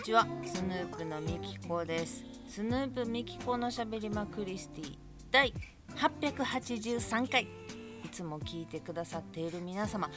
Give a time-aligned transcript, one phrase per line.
[0.00, 0.26] にちは。
[0.46, 2.24] スヌープのみきこです。
[2.48, 4.96] スヌープみきこのしゃべりまクリスティ。
[5.30, 5.52] 第
[5.94, 7.42] 883回。
[7.42, 10.08] いつも聞いてくださっている皆様。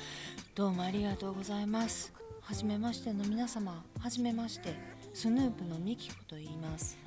[0.55, 2.13] どうもありがとうございます。
[2.39, 3.83] はじめましての皆様。
[3.99, 4.73] はじめまして。
[5.13, 6.97] スヌープのみきこと言います。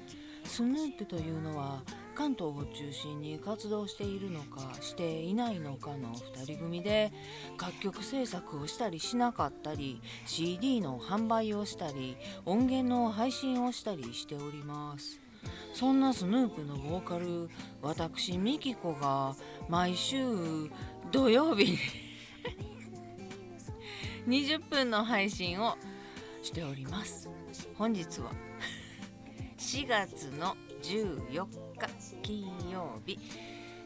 [0.44, 1.82] スヌープというのは
[2.16, 7.12] 関東を中心に活動しているのかしていないのかの2人組で
[7.60, 12.16] 楽曲制作をしたりしなかったり CD の販売をしたり
[12.46, 15.20] 音源の配信をしたりしております。
[15.74, 17.50] そんなスヌープのボーカル
[17.82, 19.36] 私ミキコが
[19.68, 20.16] 毎週
[21.12, 21.78] 土曜日に
[24.26, 25.76] 20分の配信を
[26.42, 27.28] しております。
[27.76, 28.32] 本日は
[29.58, 31.65] 4月の14日。
[32.22, 33.18] 金曜日。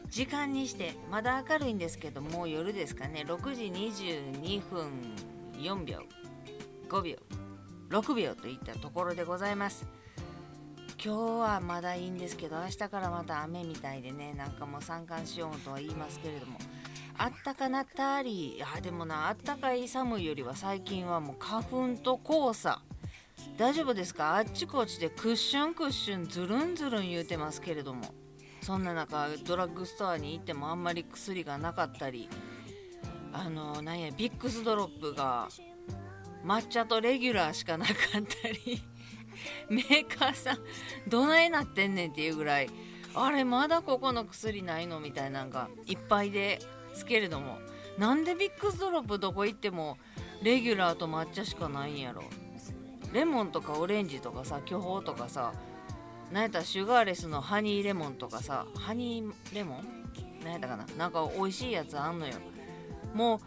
[0.09, 3.23] 時間にしてまだ明るいんですけどもう夜ですかね。
[3.27, 4.91] 6時22分
[5.53, 5.99] 4秒
[6.89, 7.15] 5秒
[7.89, 9.85] 6秒といったところでございます。
[11.03, 16.59] 今日はまだいいんですけど明日からまた雨みたいでねなんかもう三寒四温とは言いますけれども。
[17.17, 22.81] あったかなったりいやでもなあったかい寒いよりは最近はもう花粉と黄砂
[23.57, 24.35] 大丈夫ですか？
[24.37, 28.13] あっちこっちでクッションクッションズルンズルン言うてますけれども。
[28.61, 32.29] そんな中ドラッグストアに行ってもあんまり薬がなかったり
[33.33, 35.49] あのなんやビックスドロップが
[36.45, 37.95] 抹茶とレギュラーしかなかっ
[38.43, 38.83] たり
[39.67, 40.59] メーカーさん
[41.07, 42.69] どないなってんねんっていうぐらい
[43.15, 44.99] あれまだここの薬ないの？
[44.99, 46.59] みたいなんがいっぱいで
[46.93, 47.57] すけれども。
[47.97, 49.97] なんでビックスドロップどこ行っても
[50.43, 52.23] レギュラーと抹茶しかないんやろ？
[53.13, 55.53] レモンとかオレンジとかさ巨峰とかさ
[56.31, 60.43] なんやったらシュガーレスのハニーレモンとかさハニーレモン？
[60.43, 60.85] なんやったかな？
[60.97, 62.33] なんか美味しいやつあんのよ。
[63.13, 63.39] もう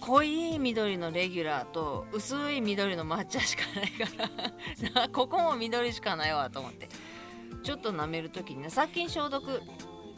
[0.00, 4.28] 濃い緑のレギュラーと薄い緑の抹茶しかないか
[4.92, 5.08] ら。
[5.12, 6.88] ここも緑しかないわと思って。
[7.62, 9.60] ちょっと舐める時にね殺菌消毒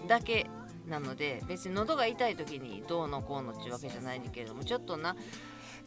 [0.07, 0.51] だけ
[0.87, 5.17] なので別に喉が痛い時にどうのこうのっていうわけじゃないんだけれどもちょっとな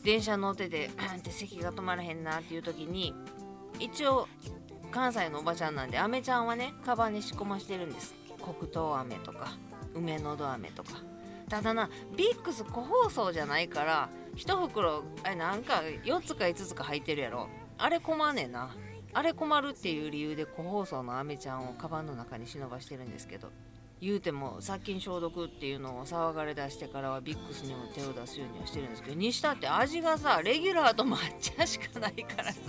[0.03, 3.13] 電車乗っててあん って席が止まらへんなっていう時に
[3.79, 4.27] 一応
[4.91, 8.13] 関西のおばちゃんなんで飴ちゃんはねカバンに仕込ましてるんです。
[8.41, 9.53] 黒糖飴とか
[9.93, 10.91] 梅のど飴とか。
[11.47, 17.47] ただなビックス個包装じゃないから1袋あれなんか4つか5つか入ってるやろ。
[17.77, 18.75] あれ困んねんな。
[19.13, 23.49] あれ困るっていう理由で個包装の飴ちゃんをカバンの中に忍ばしてるんですけど。
[24.01, 32.59] 言うても殺菌消毒っていうのを騒がれ出してからはビックスにも手を出すようにはしてるんですけどにしたって味がさレギュラーと抹茶しかないからさ。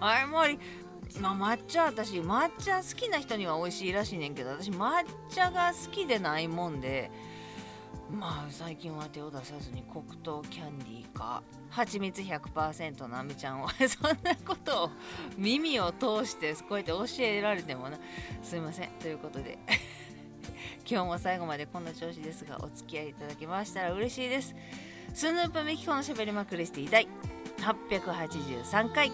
[0.00, 0.58] あれもり
[1.20, 7.10] まあ、抹茶私抹茶好きな人には美味しいらしいねんけど私抹茶が好きでないもんで
[8.10, 14.90] まあ最近は手を出さずに黒糖キャンディーか蜂蜜100%のあめちゃんを そんなことを
[15.38, 17.98] 耳を通してこうやって教えられてもな。
[18.42, 18.90] すいません。
[19.00, 19.58] ということで。
[20.86, 24.54] 今日も最後までこんな調子ですがお付き合いいただきましたら嬉しいです。
[25.14, 27.08] スヌープメキコのしゃべりまくりしていたい。
[27.58, 29.12] 883回。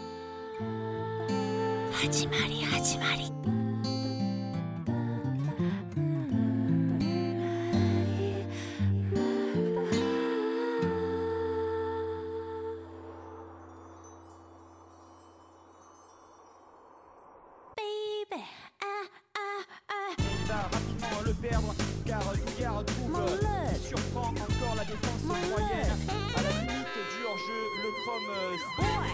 [1.93, 3.58] 始まり始まり。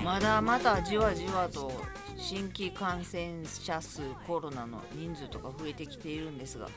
[0.04, 1.72] まだまたじわじわと
[2.16, 6.68] 新規感染者数コロナの人数とか増えてきているんですが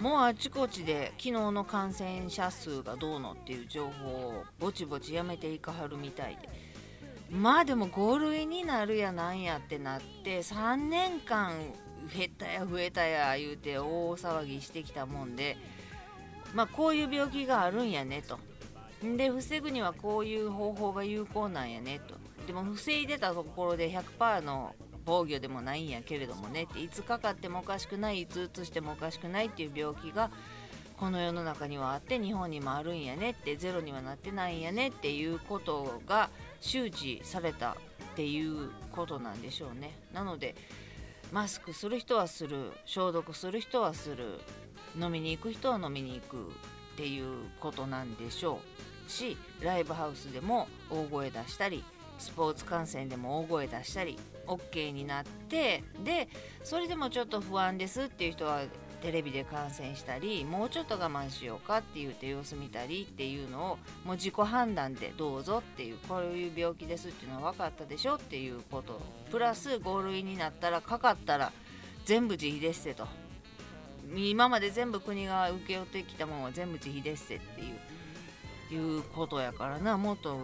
[0.00, 6.48] もうあちこちで昨日の感染者数がどうのっていう情報をぼちぼちやめていかはるみたいで
[7.30, 11.52] まあでも5類になるやなんやってなって3年間
[12.06, 15.56] 増えたや増えたや言うて大騒ぎしてきたもんで
[16.54, 18.38] まあこういう病気があるんやねと。
[19.16, 22.16] で防ぐにはこういう方法が有効なんやねと。
[22.46, 24.74] でも防いでたところで100%の
[25.04, 30.30] 防御でもないんやけれどもねっていつかかってもおかしくないいつうつしてもおかしくないっていう病気が
[30.98, 36.28] この世の中にはあって日本にもあるんやねってゼロにはなってないんやねっていうことが
[36.60, 37.74] 周知されたっ
[38.16, 39.96] ていうことなんでしょうね。
[40.12, 40.56] なので
[41.32, 44.40] マスクする人はする消毒する人はする。
[44.96, 48.60] 飲みに行く人は飲みに行くっていうことなんでしょ
[49.06, 51.84] うしライブハウスでも大声出したり
[52.18, 56.28] スポーツ観戦でも大声出したり OK になってで
[56.64, 58.62] それでもちょっと不安ですっていう人は
[59.00, 69.00] テレビで観戦したりもうちょっと我慢しようかって言って様子見たりっていうのをもう自己判断でどうぞっていうこういう病気ですっていうのは分かったでしょっていうこと。
[69.30, 71.52] プラス5類になったらかかったら
[72.06, 73.06] 全部自費ですせと。
[74.16, 77.78] 今まで全部国が請け負ってきたもんは全部自費ですせっていう
[78.70, 79.96] いうことやからな。
[79.96, 80.36] もっと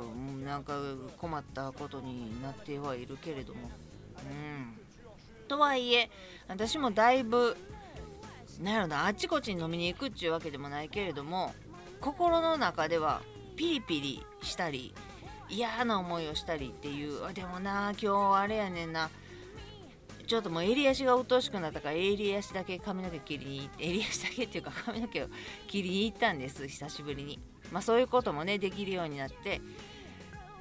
[0.45, 0.79] なんか
[1.19, 3.71] 困ったことになってはいるけれども。
[4.31, 4.79] うん。
[5.49, 6.11] とはいえ
[6.49, 7.57] 私もだいぶ
[8.61, 11.55] なんやろなあちこちに飲みに行くっちゅうわけでもないけれども
[12.01, 13.23] 心の中では
[13.57, 14.95] ピリピリしたり
[15.49, 19.11] 嫌な思いをしたりっていうあでもな今日あれやねんな。
[20.27, 25.27] ちょっともう襟足が鬱陶しくなったから襟足だけ髪の毛切りに襟足だけっていうか髪の毛を
[25.69, 27.39] 切りに行ったんです久しぶりに。
[27.71, 29.61] まあそういうこともねできるようになって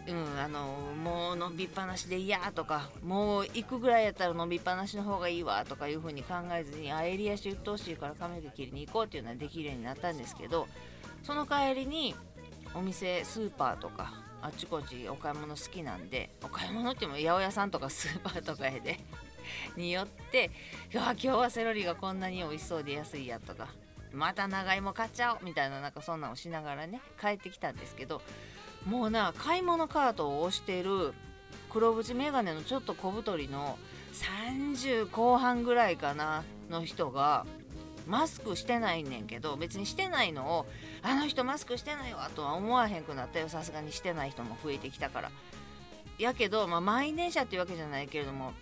[0.08, 10.68] うんあのもう飲みっぱなしで嫌とかもう行くぐらいやったら飲みっぱなしの方がいいわとかいうふうに考えずにあ襟足鬱陶しいから髪の毛切りに行こうっていうのはできるようになったんですけど
[11.24, 12.16] その帰りに
[12.76, 19.00] お店スーパーとかあっちこっちお買い物好きなんでお買い物っても八百屋さんとかスーパーとかへで
[19.78, 20.52] によって
[20.92, 23.70] 今日はセロリがこんなに美味しそうで安いやとか
[24.12, 28.22] また長芋買っちゃおうみたいななんかそんなんをしながらね帰ってきたんですけど
[28.86, 31.14] もうな買い物カートを押してる
[31.70, 33.78] 黒縁眼鏡のちょっと小太りの
[34.14, 37.46] 30後半ぐらいかなの人が
[38.08, 40.66] マスクしてないねんけど別にしてないのを
[41.02, 45.32] あの人マスクしてないわとは思わへんくなったよさすがにしてない人も増えてきたから。
[46.20, 48.54] やけど、まあ、満員電車っていうわけじゃないけれども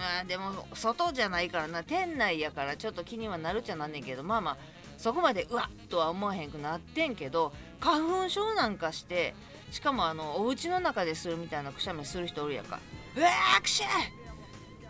[0.00, 4.56] まあでも外じゃないからな店内やからちょっと気にはなるっちゃなんねんけどまあまあ
[5.02, 9.34] そこまでうわっとは思わへんくなってんけど花粉症なんかして
[9.70, 12.78] しかもあのお家の中でするみたいなくしゃみする人おるやんか
[13.16, 14.12] 「うわーくしゃい!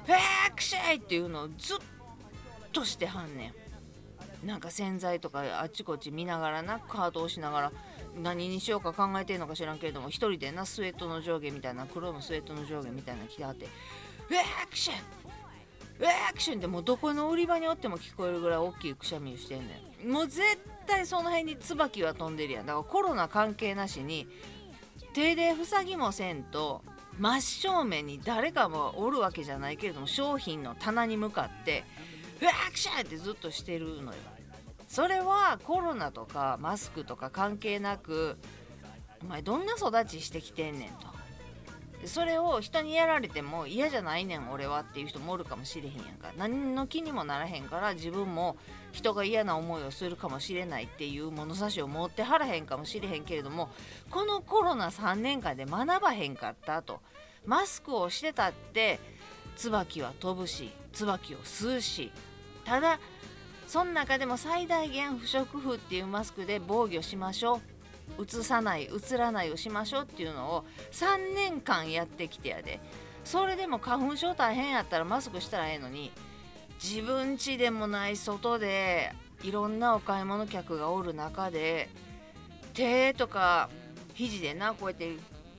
[0.08, 1.78] うわーくしゃい!」っていうのをずっ
[2.72, 3.48] としてはんね
[4.42, 4.46] ん。
[4.46, 7.72] なんか洗剤とかあっちこっち見ながらなカート押しながら
[8.20, 13.66] 何にしようか考えてんのか知らんけれども一人でなスウェットの上下みたいな黒のスウェットの上下みたいな着てはって
[14.28, 14.96] 「うわーくしゃい!
[16.00, 20.42] うわーくしゃい!」ってもうどこの売り場におっても聞こえるぐらい大きいくしゃみをしてんねんもう絶
[20.86, 24.26] 対その辺に椿は飛んでるやんだからコロナ関係なしに
[25.14, 26.82] 手で塞ぎもせんと
[27.18, 31.84] 真正面に誰かもおるわけじゃないけれども商品の棚に向かって
[32.40, 34.18] 「うわーくしゃい!」ってずっとしてるのよ
[34.88, 38.36] それはコロナとかマスクとか関係なく
[39.22, 41.06] お前どんな育ちしてきてんねんと
[42.04, 46.32] それを人にやられても嫌じゃないねん俺はっていう人もおるかもしれへんやんか。
[46.36, 48.56] 何の気にもならへんから自分も
[48.92, 53.70] 人が嫌な思いをするかもしれないっていう物差しを持ってはらへんかもしれへんけれども
[54.10, 57.00] このコロナ3年間で学ばへんかったと。
[57.46, 59.00] マスクをしてたって
[59.56, 62.12] 椿は飛ぶし椿を吸うし
[62.64, 63.00] ただ
[63.66, 67.71] その中でも最大限不織布っていうマスクで防御しましょう。
[68.20, 72.80] 映さない映らないをしましょうっていうのを3年間やってきてやで。
[73.24, 76.10] それでも花粉症大変やったらマスクしたらええのに
[76.82, 79.12] 自分家でもない外で
[79.44, 81.88] いろんなお買い物客がおる中で
[82.74, 83.70] 手とか
[84.14, 85.12] 肘でなこうやって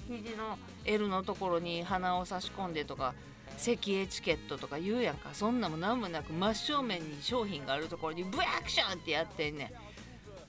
[0.09, 3.13] 肘の L のところに鼻を差し込んでとか
[3.55, 5.29] 咳エチケットとか言うやんか。
[5.31, 9.71] そんなも何もなく真正面に商品があるところにブアクションってやってんね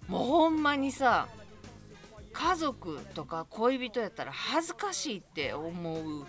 [0.09, 0.11] ん。
[0.11, 1.29] もうほんまにさ
[2.35, 6.27] 家族とか恋人やったら恥ずかしいって思う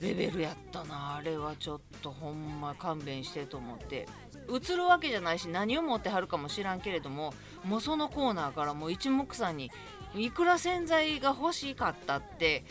[0.00, 1.16] レベルやったな。
[1.16, 4.06] あれはちょっとほんま勘弁してと思って。
[4.50, 7.34] 映るわけじゃないし何を持ってはるかも知らんけれども
[7.64, 9.70] もうそのコーナーからもう一目散に
[10.14, 12.64] いくら洗剤が欲しかったって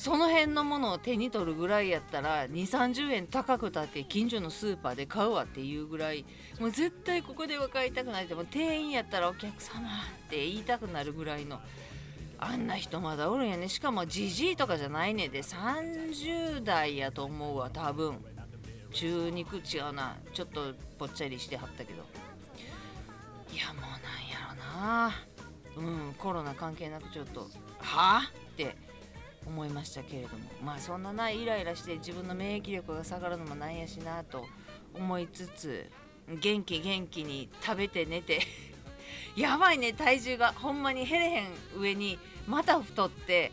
[0.00, 6.24] その辺のものを手に取るぐらいやったら2 3 0円高くたって近所のスーパーで買うわっていうぐらい
[6.58, 9.86] もう絶対ここでは買いたくないでも店員やったらお客様
[10.26, 11.60] って言いたくなるぐらいの
[12.38, 13.68] あんな人まだおるんやね。
[13.68, 17.68] しかもじじいとかじゃないねで30代やと思うわ。
[17.68, 18.24] 多分
[18.94, 20.16] 中肉違うな。
[20.32, 22.06] ちょっとぽっちゃりしてはったけど。
[23.52, 23.92] いやもうなん
[24.26, 25.10] や
[25.76, 25.90] ろな。
[26.08, 28.74] うんコロナ関係なくちょっとはあって
[29.50, 30.44] 思いましたけれども。
[30.64, 34.46] まあそんなないイライラして自分の免疫力が下がるのもなんやしなと
[34.94, 35.90] 思いつつ
[36.40, 38.40] 元気元気に食べて寝て
[39.36, 40.52] やばいね体重が。
[40.52, 43.52] ほんまに減れへん上にまた太って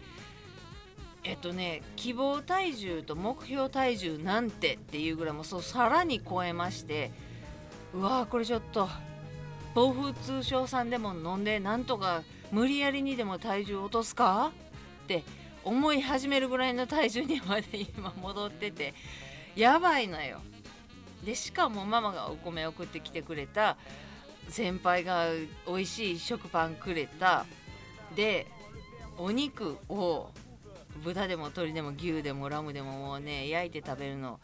[1.23, 7.11] えっとね希望体重と目標体重なんてっていうぐらいもそうさらに超えまして
[7.93, 8.87] うわーこれちょっと
[9.73, 14.51] 暴風通症さんでも飲んでなんとか無理やりにでも体重落とすか
[15.03, 15.23] って
[15.67, 18.93] 思い始めるぐらいの体重にまで今戻ってて
[19.55, 20.39] やばいのよ。
[21.25, 23.75] でしかもママがお米送ってきてくれた
[24.47, 25.27] 先輩が
[25.67, 27.45] 美味しい食パンくれた
[28.15, 28.47] で
[29.17, 30.29] お肉を
[31.03, 34.39] 豚でも鶏でも牛でもラムでももうね焼いて食べるの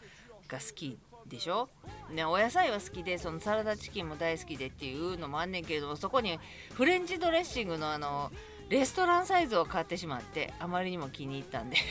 [0.46, 1.70] が好きでしょ？
[2.12, 6.38] ね、お野菜は好きでそのサラダチキンも大好きでっていうのもあんねんけれどもそこに
[6.74, 8.30] フレンチドレッシングのあの
[8.68, 11.76] レストランサイズを買ってしまってあまりにも気に入ったんで。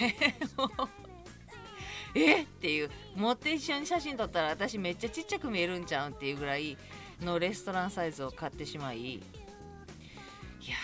[2.16, 2.44] え？
[2.44, 6.78] っていう持って一緒に写真撮ったら私めっちゃちっちゃく見えるんちゃうんっていうぐらい
[7.22, 9.16] のレストランサイズを買ってしまい。
[9.16, 9.20] い
[10.68, 10.76] や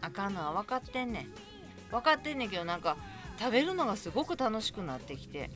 [0.00, 1.28] あかんのは分かってんねん。
[1.90, 2.96] 分かってんねんけどなんか
[3.38, 5.50] 食べるのがすごく楽しくなってきて。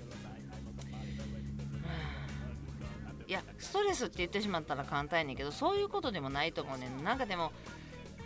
[3.29, 7.05] いやストレスって言ってしまったら簡単やねんけどそういうことでもないと思うねん。
[7.05, 7.53] なんかでも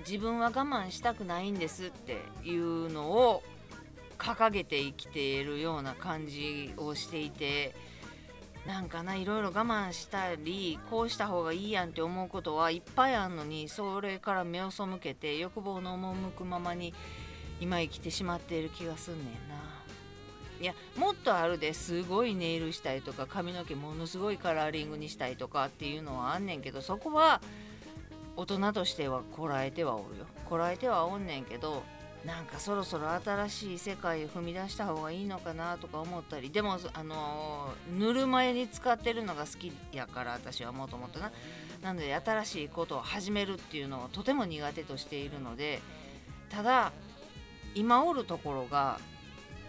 [0.07, 3.43] 自分は我慢したくないんですっていうのを
[4.19, 7.75] 掲げて生きているような感じをしていて
[8.67, 16.93] なんかないろいろ我慢したりこうした方がいいやんって思うことはいっぱいあんのにそれから目を背けて欲望の赴くままに
[17.61, 19.67] 今生きてしまっている気がすんねんな。
[20.61, 27.43] いやもっとあるですごいネイルしたいとか髪の毛ものすごいカラーリングにしたいとかっていうのはあんねんけどそこは
[28.37, 30.27] 大人としてはこらえてはおるよ。
[30.49, 31.83] こらえてはおんねんけど
[32.25, 41.33] なんかそろそろ新しい世界を踏み出した方がいいのかなとか思ったりでもあのぬるま湯に使ってるのが好きやから私はもともとな。
[41.83, 45.81] なので新しいことを始めるっていうのをとても苦手としているので
[46.51, 46.93] ただ
[47.75, 48.99] 今おるところが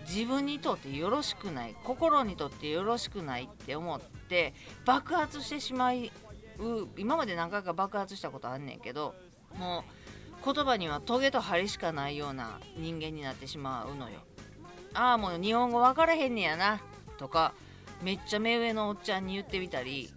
[0.08, 4.54] 自分にとってよろしくない心にとってよろしくないって思って
[4.86, 6.12] 爆発してしまい
[6.60, 9.16] う今まで何回か爆発したことあんねんけど
[9.58, 9.84] も
[10.42, 14.20] う言葉にはトゲと針しかないような人間になってしまうのよ。
[14.94, 16.82] ああもう日本語分からへんねやな
[17.18, 17.54] とか
[18.02, 20.10] めっちゃ目上のおっちゃんに言ってみたり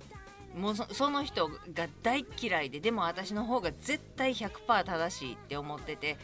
[0.54, 6.16] もうその人が大嫌いででも私の方が絶対100%正しいって思ってて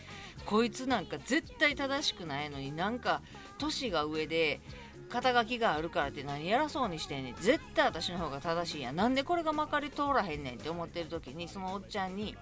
[0.44, 3.23] こいつなんか絶対正しくないのになんか
[3.58, 4.61] 年が上で
[5.09, 7.35] 肩書きがあるからって何偉そうにしてんねん。
[7.37, 8.97] 絶対私の方が正しいやん。
[8.97, 12.37] なんでこれがまかり通らへんねんって思ってる時にそのおっちゃんに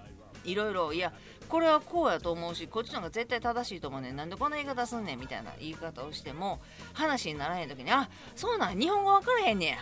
[0.44, 1.12] いろいろいや
[1.48, 4.16] これはこうやと思うしこっちの方が絶対正しいと思うねん。
[4.16, 6.60] なんでこんな言い方すんねんみたいな言い方をしても
[6.92, 9.78] 話にならへん時にあそうなん日本語分からへんねや。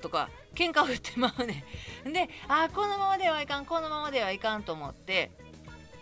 [0.00, 1.64] とか喧嘩を言ってまうね
[2.06, 2.12] ん。
[2.12, 5.30] であこのままではいかんこのままではいかんと思って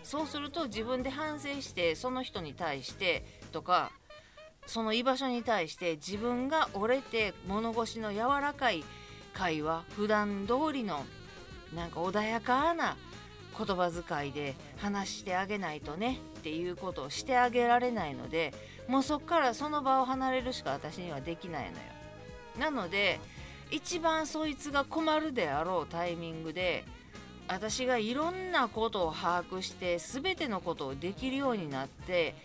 [0.03, 3.91] そうすると自分で反省してその人に対してとか
[4.65, 8.83] その居場所に対して自分が折れて物腰の柔らかい
[9.33, 11.05] 会話普段通りの
[11.75, 12.95] なんか穏やかな
[13.57, 18.53] 言葉遣いで話してあげないとねっていうことをしてあげられないので
[18.87, 21.77] もうそっからその場を離れるしか私にはできないのよ。
[22.59, 23.19] なので
[23.71, 26.83] 一番そいつが困るであろうタイミングで
[27.47, 32.35] 私がいろんなことを把握して全てのことをできるようになって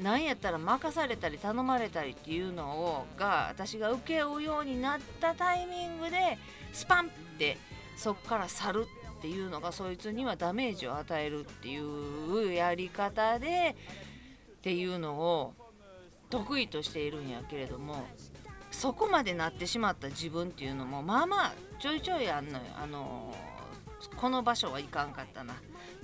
[0.00, 6.38] 何やったら任されたり頼まれたりっていうのをが私が請け負うようになったタイミングで
[6.72, 7.08] スパンっ
[7.38, 7.58] て
[7.96, 8.86] そっから去る
[9.18, 13.76] っていうのがそいつにはダメージを与えるっていうやり方で
[14.58, 15.54] っていうのを
[16.30, 18.06] 得意としているんやけれども
[18.70, 22.64] そこまでなってしまった自分っていうのもまあまあちょいちょいあんのよ。
[22.82, 23.34] あの
[24.16, 25.54] この場所はいかんかったな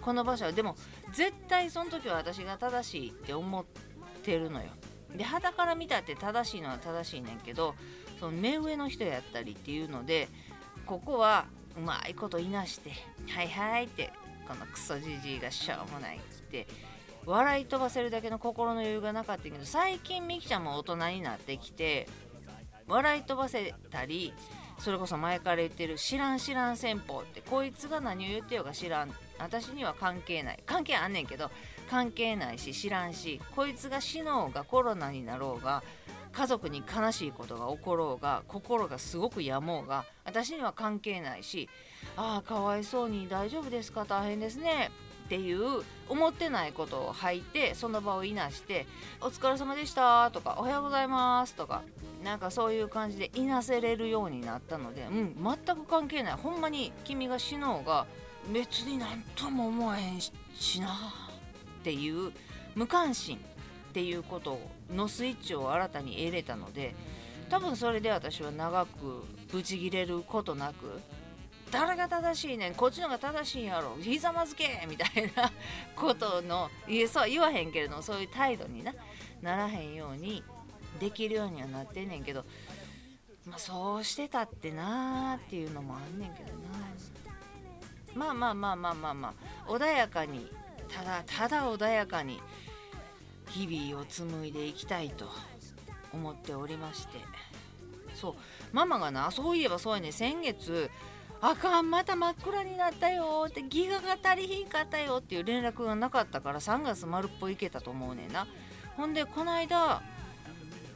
[0.08, 0.52] この場所は。
[0.52, 0.74] でも
[1.12, 3.62] 絶対その時は私が正しいって思っ
[4.22, 4.68] てるのよ。
[5.14, 7.74] で肌から見たって正しいのは正しいねんけど
[8.18, 10.28] その目上の人やったりっていうので
[10.86, 11.44] ここは
[11.76, 12.92] うまいこといなして
[13.28, 14.10] 「はいはい」って
[14.46, 16.66] このクソじじいがしょうもないって
[17.26, 22.06] 笑い飛ばせるだけの心の余裕がなかったけど最近みきちゃんも大人になってきて
[22.86, 24.32] 笑い飛ばせたり
[24.78, 30.62] それこそ前から言ってる知らん知らん戦法ってこいつが何を言ってようか知らん私には関係ない。
[30.66, 31.50] 関係あんねんけど
[31.90, 35.82] 関係ないし知らんしこいつが死のうがコロナになろうが
[36.32, 41.68] 家族に悲しいことが起ころうが心がすごくやもうが私には関係ないし
[42.16, 44.04] ああかわいそうに大丈夫ですか？
[44.04, 44.90] 大変ですね。
[45.24, 48.86] っていう思ってないことを吐いてその場をいなして
[49.20, 51.82] 「お疲れ様でした」とか「おはようございます」とか
[52.24, 56.32] なんかそういう感じでいなせれるようになったのでうん全く関係ない。
[56.34, 58.06] ほんまに君が死のうが
[58.52, 62.32] 別になんとも思わへんしなっていう
[62.74, 66.94] 無関心っていうことのスイッチを新たに得れたので
[67.50, 71.00] 多分それで私は長くブチギレることなく
[71.70, 75.50] 誰が正しいねんこっちの方が正しいんやろひざまずけみたいな
[75.96, 78.94] ことのいやそう言わへんけれどもそういう態度にな
[79.42, 80.42] ならへんように
[80.98, 82.44] できるようにはなってんねんけど
[83.44, 86.58] まあそうしてたってなーっていうのもあんねんけどな。
[88.14, 89.70] まあまあまあまあまあまあ。
[89.70, 90.48] 穏やかに
[90.88, 92.40] ただただ穏やかに
[93.50, 95.30] 日々を紡いでいきたいと
[96.12, 97.18] 思っておりまして。
[98.14, 98.34] そう。
[98.72, 100.12] ママがなそういえばそうやね。
[100.12, 100.90] 先月
[101.40, 108.46] あかんまた真っ暗になったよってギガが足りひんかったよっていう連絡がなかったから3月丸っぽいけたと思うねんな。
[108.96, 110.02] ほんでこの間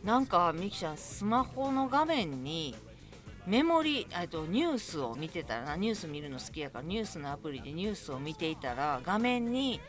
[0.02, 2.74] なんかみきちゃんスマホの画面に
[3.46, 9.80] メモリとニュースを見てたらニュース見るの好きやからニュースのアプリでニュースを見ていたら画面に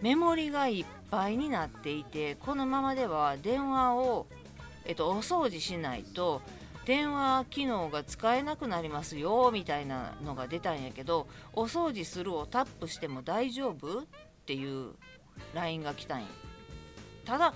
[0.00, 4.26] メモリがいっぱいになっていてこのままでは電話を、
[4.86, 6.40] えっと、お掃除しないと
[6.86, 14.00] 電話機能が使えなくなりますよみたいなのが出たんやけどお掃除するをタップしても大丈夫？
[14.00, 14.04] っ
[14.46, 14.92] ていう
[15.52, 16.26] LINE が来たんや。
[17.26, 17.52] ただ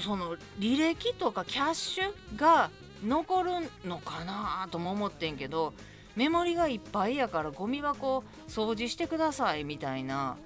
[0.00, 2.70] その履歴とかキャッシュが
[3.04, 3.50] 残る
[3.84, 5.74] のかなとも思ってんけど
[6.16, 10.36] メモリがいっぱいやからゴミ箱掃除してくださいみたいな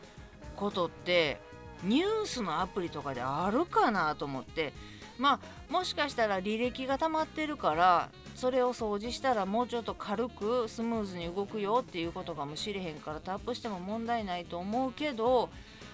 [0.56, 1.40] ことって
[1.84, 4.72] ニュースのアプリとかであるかなと思って
[5.18, 15.50] まあもしかしたら履歴が溜まってるからそれを掃除したらもうちょっと軽くスムーズに動くよっていうことかもしれへんからタップしても問題ないと思うけど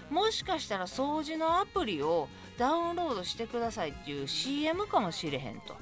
[0.09, 5.75] もしかしたら掃除のアプリをダウンロードしてくださいっていう CM かもしれへんと。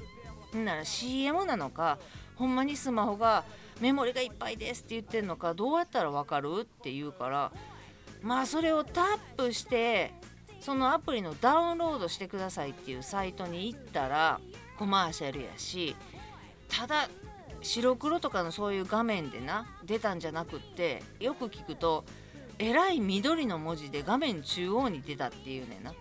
[0.58, 1.98] なら CM なのか
[2.36, 3.44] ほんまにスマホが
[3.80, 7.52] メモリがいっぱいですって言ってんのかどうやったらわかるって言うから
[8.22, 9.04] まあそれをタッ
[9.36, 10.12] プして
[10.60, 14.40] そのアプリのダウンロードしてくださいっていうサイトに行ったら
[14.78, 15.96] コマーシャルやし
[16.68, 17.08] ただ
[17.60, 22.04] 白黒とかのそういう画面でな出たんじゃなくってよく聞くと
[22.58, 25.92] えらい緑の文字で画面中央に出たっていうねんな。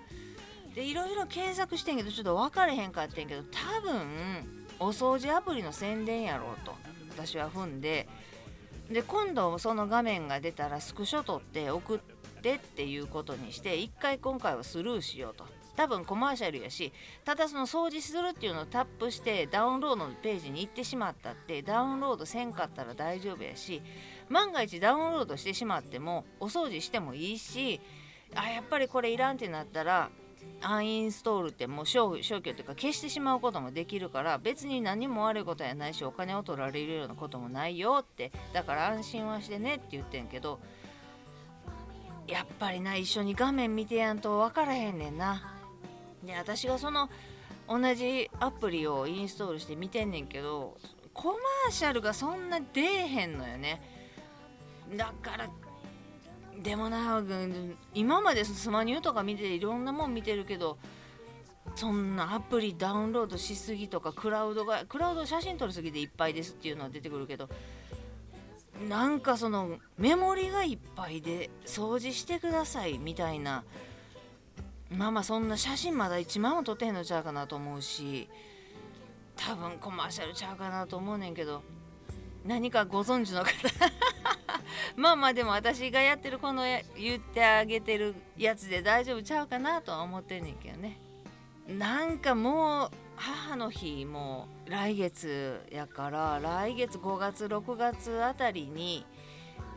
[0.75, 6.73] でいろいろ検索してんけどちょっと分かれへんかってんけど多分お掃除アプリの宣伝やろうと
[7.09, 8.07] 私は踏んで
[8.89, 11.99] で今度その画面が出たらスクショ撮って送っ
[12.41, 15.45] てっていうことにして一回今回はスルーしようと。
[15.75, 16.93] 多分コマーシャルやし
[17.25, 23.81] ただその掃除するっていうのをタップしてダウンロードのページに行ってしまったってダウンロードせんかったら大丈夫やし
[24.29, 27.81] 万が一ダウンロードしてしまってもお掃除してもいいし
[28.35, 30.11] あやっぱりこれいらんってなったら
[30.61, 40.59] アンインストールってもう消去っていうか消してしまうこともできるから別に何も悪いことやないしお金を取られるようなこともないよってだから安心はしてねって言ってんけど
[42.27, 45.43] やっぱりな一緒に画面見てやんと分からへんねんな。
[46.23, 47.09] で私がその
[47.67, 50.77] 同じアプリをインストールして見てんねんけど
[51.13, 53.81] コマーシャルがそんな出えへんのよね。
[54.95, 55.49] だから
[56.63, 57.21] でもな
[57.93, 60.77] 今までスマニューとか見ていろんなもん見てるけど
[61.75, 67.49] そんなアプリダウンロードしすぎとかクラウドがクラウド写真撮りすぎていっぱいですっていうのは出てくるけど
[68.87, 73.63] なんかそのメモリがいっぱいで掃除してくださいみたいな
[74.89, 78.29] まあまあそんな写真まだ1枚も撮ってへんのちゃうかなと思うし
[79.35, 81.61] 多分コマーシャルちゃうかなと思うねんけど
[82.45, 83.49] 何かご存知の方
[84.95, 86.63] まあまあでも私がやってるこの
[86.97, 90.99] 言ってあげてるやつで大丈夫ちゃうかなとは思ってんねんけどね。
[91.67, 99.05] なんかもう母の日も来月やから来月5月6月あたりに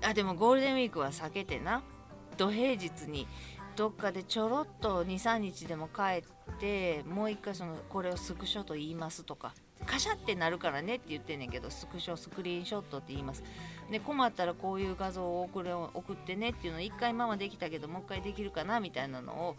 [0.02, 1.82] あでもゴールデンウィークは避けてな。
[2.36, 3.26] 土平日に
[3.76, 9.52] どっかでちょろっと23日でも帰ってもう一回そのこれをスクショと言いますとか
[9.84, 13.44] カシャってなるからねって言ってんねんけどスクショスクリーンショットって言います。
[13.90, 19.56] で困ったらこういう画像を送れ送ってねっていうのを1回ママできたけどもう一回できるかなみたいなのを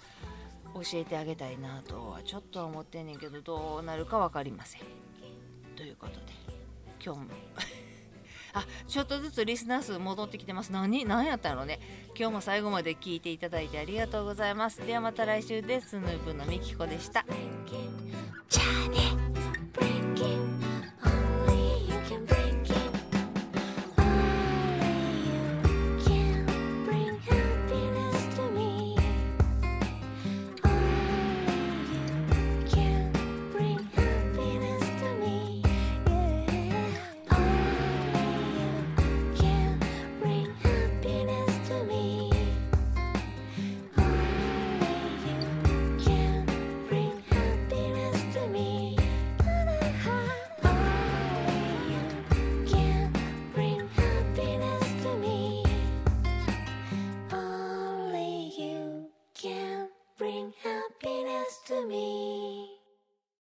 [0.73, 4.81] 教えてあげたいなとはちょっと思ってんねんけどどうなるか分かりません。
[5.75, 6.21] ということで
[7.03, 7.27] 今日も
[8.59, 10.71] あちょっとずつリスナー数戻ってきてます。
[10.71, 11.79] 何何やったのね。
[12.17, 14.85] 今日も最後まで聞いていただいてありがとうございます。
[14.85, 15.89] ではまた来週です。
[15.89, 17.25] スヌープのみきこでした。
[18.49, 19.17] じゃあね